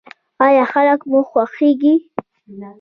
[0.45, 1.93] ایا خلک مو خوښیږي؟